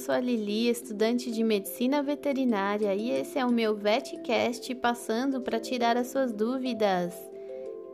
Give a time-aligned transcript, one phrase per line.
[0.00, 5.60] sou a Lili, estudante de Medicina Veterinária, e esse é o meu VetCast passando para
[5.60, 7.14] tirar as suas dúvidas.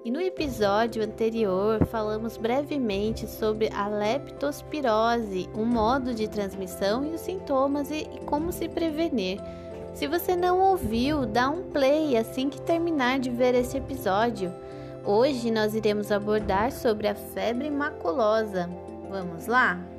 [0.04, 7.22] E no episódio anterior falamos brevemente sobre a leptospirose, um modo de transmissão e os
[7.22, 9.40] sintomas e, e como se prevenir.
[9.92, 14.54] Se você não ouviu, dá um play assim que terminar de ver esse episódio.
[15.04, 18.70] Hoje nós iremos abordar sobre a febre maculosa.
[19.10, 19.95] Vamos lá?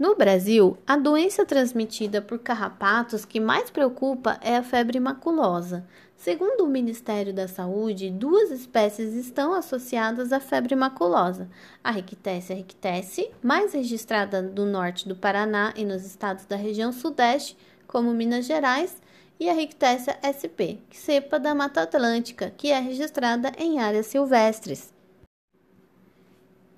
[0.00, 5.86] No Brasil, a doença transmitida por carrapatos que mais preocupa é a febre maculosa.
[6.16, 11.50] Segundo o Ministério da Saúde, duas espécies estão associadas à febre maculosa:
[11.84, 17.54] a Rickettsia rickettsi, mais registrada no norte do Paraná e nos estados da região sudeste,
[17.86, 18.96] como Minas Gerais,
[19.38, 24.94] e a Rickettsia sp, cepa da Mata Atlântica, que é registrada em áreas silvestres.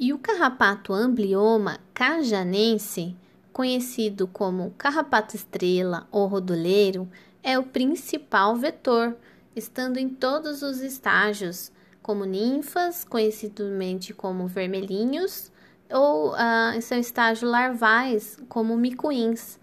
[0.05, 3.17] E o carrapato amblioma cajanense,
[3.53, 7.09] conhecido como carrapato estrela ou rodoleiro,
[7.41, 9.17] é o principal vetor,
[9.55, 11.71] estando em todos os estágios,
[12.03, 15.53] como ninfas, conhecidamente como vermelhinhos,
[15.89, 19.57] ou ah, em seu estágio larvais, como micuins.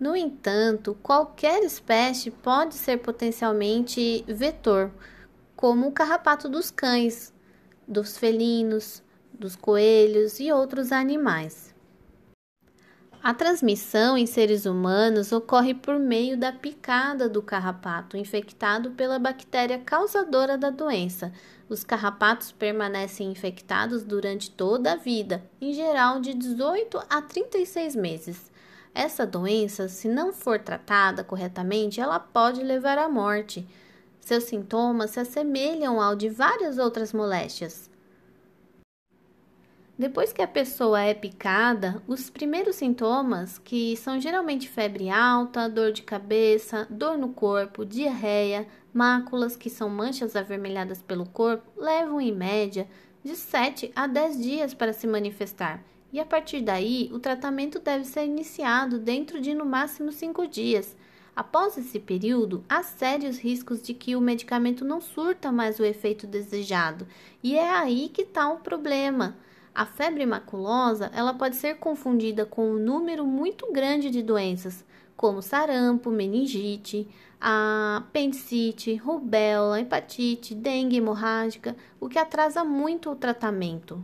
[0.00, 4.90] No entanto, qualquer espécie pode ser potencialmente vetor,
[5.54, 7.32] como o carrapato dos cães,
[7.86, 9.05] dos felinos,
[9.38, 11.74] dos coelhos e outros animais.
[13.22, 19.80] A transmissão em seres humanos ocorre por meio da picada do carrapato infectado pela bactéria
[19.80, 21.32] causadora da doença.
[21.68, 28.48] Os carrapatos permanecem infectados durante toda a vida, em geral de 18 a 36 meses.
[28.94, 33.66] Essa doença, se não for tratada corretamente, ela pode levar à morte.
[34.20, 37.90] Seus sintomas se assemelham ao de várias outras moléstias.
[39.98, 45.90] Depois que a pessoa é picada, os primeiros sintomas, que são geralmente febre alta, dor
[45.90, 52.30] de cabeça, dor no corpo, diarreia, máculas, que são manchas avermelhadas pelo corpo, levam em
[52.30, 52.86] média
[53.24, 55.82] de 7 a 10 dias para se manifestar.
[56.12, 60.94] E a partir daí, o tratamento deve ser iniciado dentro de no máximo 5 dias.
[61.34, 66.26] Após esse período, há sérios riscos de que o medicamento não surta mais o efeito
[66.26, 67.06] desejado.
[67.42, 69.36] E é aí que está o problema.
[69.76, 74.82] A febre maculosa ela pode ser confundida com um número muito grande de doenças,
[75.14, 77.06] como sarampo, meningite,
[77.38, 84.02] apendicite, rubéola, hepatite, dengue hemorrágica, o que atrasa muito o tratamento.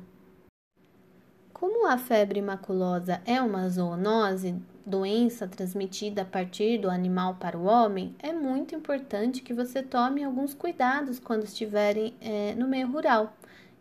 [1.55, 7.65] Como a febre maculosa é uma zoonose, doença transmitida a partir do animal para o
[7.65, 13.35] homem, é muito importante que você tome alguns cuidados quando estiverem é, no meio rural.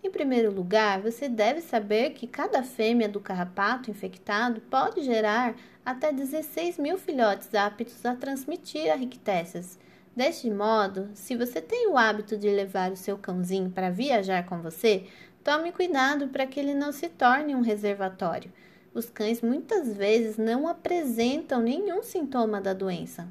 [0.04, 6.12] Em primeiro lugar, você deve saber que cada fêmea do carrapato infectado pode gerar até
[6.12, 9.78] 16 mil filhotes aptos a transmitir a rictécias.
[10.16, 14.60] Deste modo, se você tem o hábito de levar o seu cãozinho para viajar com
[14.60, 15.06] você,
[15.44, 18.52] tome cuidado para que ele não se torne um reservatório.
[18.96, 23.28] Os cães muitas vezes não apresentam nenhum sintoma da doença.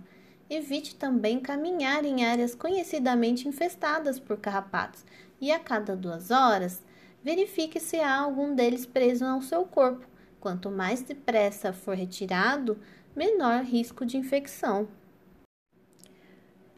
[0.48, 5.04] Evite também caminhar em áreas conhecidamente infestadas por carrapatos,
[5.40, 6.82] e a cada duas horas
[7.22, 10.06] verifique se há algum deles preso ao seu corpo.
[10.40, 12.78] Quanto mais depressa for retirado,
[13.14, 14.88] menor risco de infecção.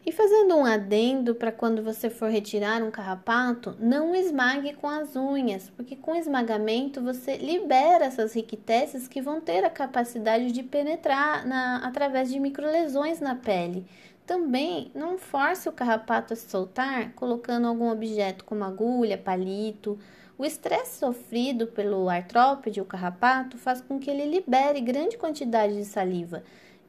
[0.05, 5.15] E fazendo um adendo para quando você for retirar um carrapato, não esmague com as
[5.15, 11.47] unhas, porque com esmagamento você libera essas rictécias que vão ter a capacidade de penetrar
[11.47, 13.87] na, através de microlesões na pele.
[14.27, 19.97] Também não force o carrapato a se soltar colocando algum objeto como agulha, palito.
[20.37, 25.84] O estresse sofrido pelo artrópode, o carrapato, faz com que ele libere grande quantidade de
[25.84, 26.43] saliva,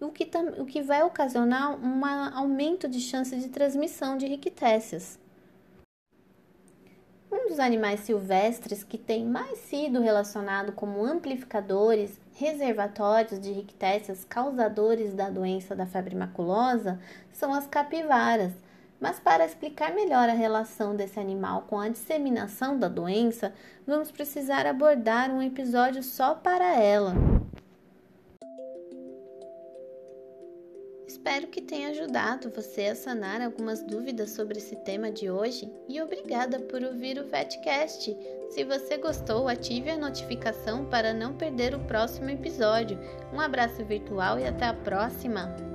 [0.08, 5.20] o que, o que vai ocasionar um aumento de chance de transmissão de rictécias.
[7.32, 15.14] Um dos animais silvestres que tem mais sido relacionado como amplificadores, reservatórios de rictécias causadores
[15.14, 17.00] da doença da febre maculosa
[17.32, 18.54] são as capivaras.
[19.00, 23.54] Mas para explicar melhor a relação desse animal com a disseminação da doença,
[23.86, 27.43] vamos precisar abordar um episódio só para ela.
[31.26, 36.02] Espero que tenha ajudado você a sanar algumas dúvidas sobre esse tema de hoje e
[36.02, 38.14] obrigada por ouvir o VetCast.
[38.50, 43.00] Se você gostou, ative a notificação para não perder o próximo episódio.
[43.32, 45.73] Um abraço virtual e até a próxima!